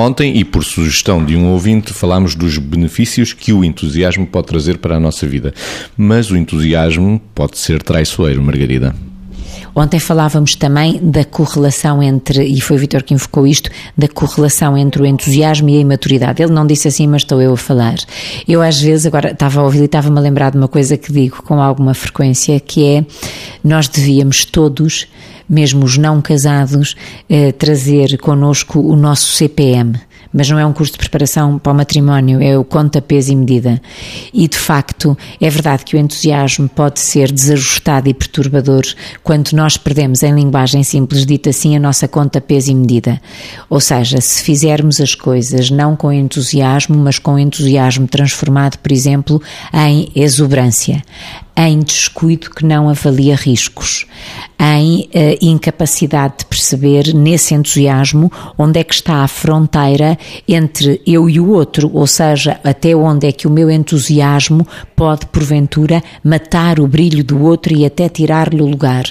Ontem, 0.00 0.38
e 0.38 0.44
por 0.46 0.64
sugestão 0.64 1.22
de 1.22 1.36
um 1.36 1.48
ouvinte, 1.48 1.92
falámos 1.92 2.34
dos 2.34 2.56
benefícios 2.56 3.34
que 3.34 3.52
o 3.52 3.62
entusiasmo 3.62 4.26
pode 4.26 4.46
trazer 4.46 4.78
para 4.78 4.96
a 4.96 5.00
nossa 5.00 5.26
vida. 5.26 5.52
Mas 5.94 6.30
o 6.30 6.38
entusiasmo 6.38 7.20
pode 7.34 7.58
ser 7.58 7.82
traiçoeiro, 7.82 8.42
Margarida. 8.42 8.94
Ontem 9.74 9.98
falávamos 9.98 10.54
também 10.54 10.98
da 11.02 11.24
correlação 11.24 12.02
entre, 12.02 12.44
e 12.44 12.60
foi 12.60 12.76
o 12.76 12.80
Vitor 12.80 13.02
que 13.02 13.14
invocou 13.14 13.46
isto, 13.46 13.70
da 13.96 14.08
correlação 14.08 14.76
entre 14.76 15.02
o 15.02 15.06
entusiasmo 15.06 15.68
e 15.68 15.76
a 15.76 15.80
imaturidade. 15.80 16.42
Ele 16.42 16.52
não 16.52 16.66
disse 16.66 16.88
assim, 16.88 17.06
mas 17.06 17.22
estou 17.22 17.40
eu 17.40 17.52
a 17.52 17.56
falar. 17.56 17.96
Eu 18.46 18.62
às 18.62 18.80
vezes, 18.80 19.06
agora 19.06 19.30
estava 19.30 19.60
a 19.60 19.64
ouvir 19.64 19.82
e 19.82 19.84
estava-me 19.84 20.18
a 20.18 20.20
lembrar 20.20 20.50
de 20.50 20.58
uma 20.58 20.68
coisa 20.68 20.96
que 20.96 21.12
digo 21.12 21.42
com 21.42 21.60
alguma 21.60 21.94
frequência, 21.94 22.58
que 22.60 22.84
é, 22.84 23.04
nós 23.62 23.88
devíamos 23.88 24.44
todos, 24.44 25.06
mesmo 25.48 25.84
os 25.84 25.96
não 25.96 26.20
casados, 26.20 26.96
eh, 27.28 27.52
trazer 27.52 28.18
connosco 28.18 28.80
o 28.80 28.94
nosso 28.94 29.32
CPM 29.32 29.98
mas 30.32 30.48
não 30.48 30.58
é 30.58 30.64
um 30.66 30.72
curso 30.72 30.92
de 30.92 30.98
preparação 30.98 31.58
para 31.58 31.72
o 31.72 31.74
matrimónio, 31.74 32.42
é 32.42 32.56
o 32.56 32.64
conta, 32.64 33.00
peso 33.00 33.32
e 33.32 33.36
medida. 33.36 33.80
E 34.32 34.46
de 34.46 34.56
facto, 34.56 35.16
é 35.40 35.50
verdade 35.50 35.84
que 35.84 35.96
o 35.96 35.98
entusiasmo 35.98 36.68
pode 36.68 37.00
ser 37.00 37.32
desajustado 37.32 38.08
e 38.08 38.14
perturbador 38.14 38.82
quando 39.22 39.52
nós 39.52 39.76
perdemos, 39.76 40.22
em 40.22 40.34
linguagem 40.34 40.82
simples 40.82 41.26
dita 41.26 41.50
assim, 41.50 41.76
a 41.76 41.80
nossa 41.80 42.06
conta, 42.06 42.40
peso 42.40 42.70
e 42.70 42.74
medida. 42.74 43.20
Ou 43.68 43.80
seja, 43.80 44.20
se 44.20 44.42
fizermos 44.42 45.00
as 45.00 45.14
coisas 45.14 45.70
não 45.70 45.96
com 45.96 46.12
entusiasmo, 46.12 46.96
mas 46.96 47.18
com 47.18 47.38
entusiasmo 47.38 48.06
transformado, 48.06 48.78
por 48.78 48.92
exemplo, 48.92 49.42
em 49.72 50.10
exuberância, 50.14 51.02
em 51.56 51.80
descuido 51.80 52.50
que 52.50 52.64
não 52.64 52.88
avalia 52.88 53.36
riscos, 53.36 54.06
em 54.58 55.00
uh, 55.00 55.38
incapacidade 55.40 56.34
de 56.38 56.44
perceber 56.46 57.14
nesse 57.14 57.54
entusiasmo 57.54 58.30
onde 58.58 58.78
é 58.78 58.84
que 58.84 58.94
está 58.94 59.22
a 59.22 59.28
fronteira 59.28 60.18
entre 60.46 61.00
eu 61.06 61.28
e 61.28 61.40
o 61.40 61.50
outro, 61.50 61.90
ou 61.92 62.06
seja, 62.06 62.60
até 62.62 62.94
onde 62.94 63.26
é 63.26 63.32
que 63.32 63.46
o 63.46 63.50
meu 63.50 63.70
entusiasmo 63.70 64.66
pode, 64.94 65.26
porventura, 65.26 66.02
matar 66.22 66.78
o 66.78 66.86
brilho 66.86 67.24
do 67.24 67.42
outro 67.42 67.74
e 67.74 67.86
até 67.86 68.08
tirar-lhe 68.08 68.60
o 68.60 68.66
lugar. 68.66 69.04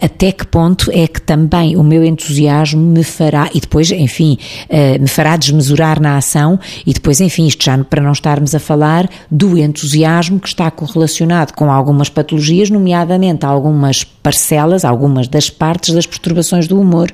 Até 0.00 0.32
que 0.32 0.46
ponto 0.46 0.90
é 0.90 1.06
que 1.06 1.20
também 1.20 1.76
o 1.76 1.82
meu 1.82 2.02
entusiasmo 2.02 2.80
me 2.80 3.04
fará, 3.04 3.50
e 3.54 3.60
depois, 3.60 3.90
enfim, 3.90 4.38
uh, 4.70 5.00
me 5.00 5.08
fará 5.08 5.36
desmesurar 5.36 6.00
na 6.00 6.16
ação, 6.16 6.58
e 6.86 6.92
depois, 6.92 7.20
enfim, 7.20 7.46
isto 7.46 7.64
já 7.64 7.76
para 7.84 8.02
não 8.02 8.12
estarmos 8.12 8.54
a 8.54 8.58
falar 8.58 9.08
do 9.30 9.58
entusiasmo 9.58 10.40
que 10.40 10.48
está 10.48 10.70
correlacionado 10.70 11.52
com 11.52 11.67
algumas 11.70 12.08
patologias, 12.08 12.70
nomeadamente 12.70 13.44
algumas 13.44 14.04
parcelas, 14.04 14.84
algumas 14.84 15.28
das 15.28 15.50
partes 15.50 15.94
das 15.94 16.06
perturbações 16.06 16.66
do 16.66 16.80
humor. 16.80 17.10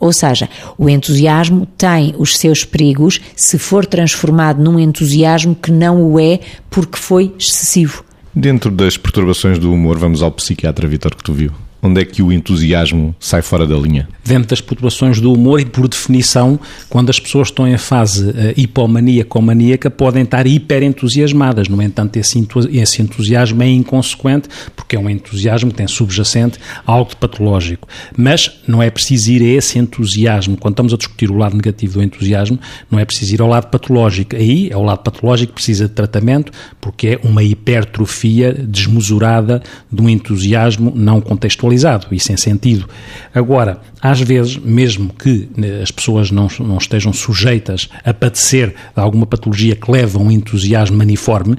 Ou 0.00 0.12
seja, 0.12 0.48
o 0.76 0.88
entusiasmo 0.88 1.66
tem 1.76 2.14
os 2.18 2.36
seus 2.36 2.64
perigos 2.64 3.20
se 3.36 3.58
for 3.58 3.86
transformado 3.86 4.62
num 4.62 4.78
entusiasmo 4.78 5.54
que 5.54 5.70
não 5.70 6.02
o 6.02 6.20
é 6.20 6.40
porque 6.70 6.98
foi 6.98 7.32
excessivo. 7.38 8.04
Dentro 8.34 8.70
das 8.70 8.96
perturbações 8.96 9.58
do 9.58 9.72
humor, 9.72 9.98
vamos 9.98 10.22
ao 10.22 10.30
psiquiatra 10.30 10.86
Vitor 10.86 11.14
que 11.14 11.24
tu 11.24 11.32
viu. 11.32 11.52
Onde 11.80 12.00
é 12.00 12.04
que 12.04 12.22
o 12.22 12.32
entusiasmo 12.32 13.14
sai 13.20 13.40
fora 13.40 13.66
da 13.66 13.76
linha? 13.76 14.08
Dentro 14.24 14.48
das 14.48 14.60
perturbações 14.60 15.20
do 15.20 15.32
humor 15.32 15.60
e, 15.60 15.64
por 15.64 15.86
definição, 15.86 16.58
quando 16.88 17.10
as 17.10 17.20
pessoas 17.20 17.48
estão 17.48 17.68
em 17.68 17.78
fase 17.78 18.30
uh, 18.30 18.34
hipomaníaca 18.56 19.38
ou 19.38 19.42
maníaca, 19.42 19.88
podem 19.88 20.24
estar 20.24 20.46
hiperentusiasmadas. 20.46 21.68
No 21.68 21.80
entanto, 21.80 22.16
esse, 22.16 22.46
esse 22.72 23.02
entusiasmo 23.02 23.62
é 23.62 23.68
inconsequente, 23.68 24.48
porque 24.88 24.96
é 24.96 24.98
um 24.98 25.10
entusiasmo 25.10 25.70
que 25.70 25.76
tem 25.76 25.86
subjacente 25.86 26.58
algo 26.86 27.10
de 27.10 27.16
patológico. 27.16 27.86
Mas 28.16 28.62
não 28.66 28.82
é 28.82 28.88
preciso 28.88 29.30
ir 29.30 29.42
a 29.42 29.58
esse 29.58 29.78
entusiasmo. 29.78 30.56
Quando 30.56 30.72
estamos 30.72 30.94
a 30.94 30.96
discutir 30.96 31.30
o 31.30 31.36
lado 31.36 31.54
negativo 31.54 31.98
do 31.98 32.02
entusiasmo, 32.02 32.58
não 32.90 32.98
é 32.98 33.04
preciso 33.04 33.34
ir 33.34 33.42
ao 33.42 33.48
lado 33.48 33.66
patológico. 33.66 34.34
Aí 34.34 34.70
é 34.70 34.76
o 34.78 34.82
lado 34.82 35.00
patológico 35.00 35.48
que 35.48 35.56
precisa 35.56 35.86
de 35.86 35.92
tratamento, 35.92 36.50
porque 36.80 37.08
é 37.08 37.20
uma 37.22 37.42
hipertrofia 37.42 38.54
desmesurada 38.54 39.62
de 39.92 40.00
um 40.00 40.08
entusiasmo 40.08 40.90
não 40.96 41.20
contextualizado 41.20 42.06
e 42.10 42.18
sem 42.18 42.38
sentido. 42.38 42.88
Agora, 43.34 43.82
às 44.00 44.22
vezes, 44.22 44.56
mesmo 44.56 45.12
que 45.12 45.50
né, 45.54 45.82
as 45.82 45.90
pessoas 45.90 46.30
não, 46.30 46.48
não 46.60 46.78
estejam 46.78 47.12
sujeitas 47.12 47.90
a 48.02 48.14
padecer 48.14 48.70
de 48.70 49.02
alguma 49.02 49.26
patologia 49.26 49.76
que 49.76 49.90
leva 49.90 50.18
a 50.18 50.22
um 50.22 50.30
entusiasmo 50.30 50.96
maniforme, 50.96 51.58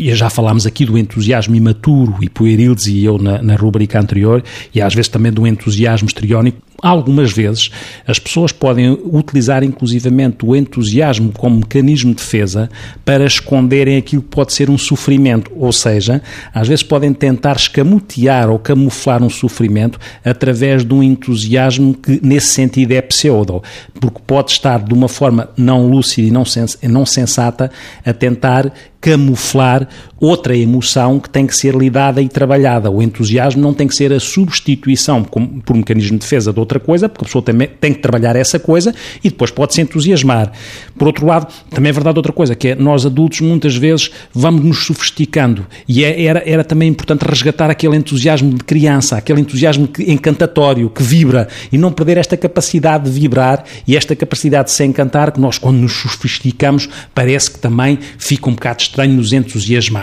e 0.00 0.14
já 0.14 0.30
falámos 0.30 0.66
aqui 0.66 0.86
do 0.86 0.96
entusiasmo 0.96 1.54
imaturo 1.54 2.16
e 2.22 2.28
pueril, 2.30 2.74
dizia 2.74 3.08
eu 3.08 3.18
na, 3.18 3.42
na 3.42 3.54
rubrica 3.54 4.00
anterior, 4.00 4.42
e 4.74 4.80
às 4.80 4.94
vezes 4.94 5.10
também 5.10 5.30
do 5.30 5.46
entusiasmo 5.46 6.08
histriónico, 6.08 6.58
Algumas 6.82 7.32
vezes 7.32 7.70
as 8.06 8.18
pessoas 8.18 8.52
podem 8.52 8.90
utilizar 8.90 9.62
inclusivamente 9.62 10.44
o 10.44 10.56
entusiasmo 10.56 11.32
como 11.32 11.58
mecanismo 11.58 12.10
de 12.10 12.16
defesa 12.16 12.70
para 13.04 13.26
esconderem 13.26 13.96
aquilo 13.96 14.22
que 14.22 14.28
pode 14.28 14.52
ser 14.52 14.70
um 14.70 14.78
sofrimento, 14.78 15.50
ou 15.54 15.72
seja, 15.72 16.22
às 16.54 16.68
vezes 16.68 16.82
podem 16.82 17.12
tentar 17.12 17.56
escamotear 17.56 18.48
ou 18.48 18.58
camuflar 18.58 19.22
um 19.22 19.30
sofrimento 19.30 19.98
através 20.24 20.84
de 20.84 20.94
um 20.94 21.02
entusiasmo 21.02 21.94
que 21.94 22.18
nesse 22.22 22.48
sentido 22.48 22.92
é 22.92 23.02
pseudo, 23.02 23.62
porque 24.00 24.20
pode 24.26 24.52
estar 24.52 24.82
de 24.82 24.94
uma 24.94 25.08
forma 25.08 25.50
não 25.56 25.86
lúcida 25.86 26.28
e 26.28 26.30
não, 26.30 26.44
não 26.88 27.04
sensata 27.04 27.70
a 28.04 28.12
tentar 28.12 28.72
camuflar 29.00 29.88
outra 30.20 30.54
emoção 30.56 31.18
que 31.18 31.30
tem 31.30 31.46
que 31.46 31.56
ser 31.56 31.74
lidada 31.74 32.20
e 32.20 32.28
trabalhada. 32.28 32.90
O 32.90 33.02
entusiasmo 33.02 33.62
não 33.62 33.72
tem 33.72 33.88
que 33.88 33.94
ser 33.94 34.12
a 34.12 34.20
substituição 34.20 35.24
por 35.24 35.74
mecanismo 35.74 36.18
de 36.18 36.18
defesa 36.18 36.52
de 36.52 36.60
outra 36.60 36.78
coisa, 36.78 37.08
porque 37.08 37.24
a 37.24 37.26
pessoa 37.26 37.42
também 37.42 37.68
tem 37.80 37.94
que 37.94 38.00
trabalhar 38.00 38.36
essa 38.36 38.58
coisa 38.58 38.94
e 39.24 39.30
depois 39.30 39.50
pode-se 39.50 39.80
entusiasmar. 39.80 40.52
Por 40.98 41.08
outro 41.08 41.26
lado, 41.26 41.50
também 41.70 41.88
é 41.88 41.92
verdade 41.92 42.18
outra 42.18 42.32
coisa, 42.32 42.54
que 42.54 42.68
é 42.68 42.74
nós 42.74 43.06
adultos 43.06 43.40
muitas 43.40 43.74
vezes 43.74 44.10
vamos 44.34 44.62
nos 44.62 44.84
sofisticando 44.84 45.66
e 45.88 46.04
é, 46.04 46.22
era, 46.24 46.42
era 46.44 46.64
também 46.64 46.88
importante 46.88 47.22
resgatar 47.22 47.70
aquele 47.70 47.96
entusiasmo 47.96 48.52
de 48.52 48.64
criança, 48.64 49.16
aquele 49.16 49.40
entusiasmo 49.40 49.88
que, 49.88 50.10
encantatório, 50.10 50.90
que 50.90 51.02
vibra 51.02 51.48
e 51.72 51.78
não 51.78 51.90
perder 51.90 52.18
esta 52.18 52.36
capacidade 52.36 53.04
de 53.04 53.10
vibrar 53.10 53.64
e 53.86 53.96
esta 53.96 54.14
capacidade 54.14 54.66
de 54.66 54.72
se 54.72 54.84
encantar 54.84 55.32
que 55.32 55.40
nós 55.40 55.56
quando 55.56 55.78
nos 55.78 55.92
sofisticamos 55.92 56.88
parece 57.14 57.50
que 57.50 57.58
também 57.58 57.98
fica 58.18 58.48
um 58.48 58.52
bocado 58.52 58.82
estranho 58.82 59.14
nos 59.14 59.32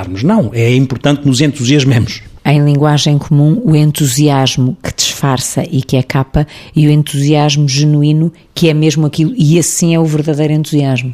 entusiasmarmos. 0.08 0.24
Não, 0.24 0.52
é 0.54 0.74
importante 0.74 1.26
nos 1.26 1.42
entusiasmemos. 1.42 2.22
Em 2.46 2.64
linguagem 2.64 3.18
comum, 3.18 3.62
o 3.64 3.76
entusiasmo 3.76 4.78
que 4.82 4.94
disfarça 4.96 5.64
e 5.70 5.82
que 5.82 5.98
é 5.98 6.04
capa 6.04 6.48
e 6.74 6.88
o 6.88 6.92
entusiasmo 6.92 7.68
genuíno 7.68 8.32
que 8.56 8.70
é 8.70 8.74
mesmo 8.74 9.06
aquilo, 9.06 9.34
e 9.36 9.58
esse 9.58 9.70
sim 9.70 9.94
é 9.94 10.00
o 10.00 10.06
verdadeiro 10.06 10.54
entusiasmo. 10.54 11.14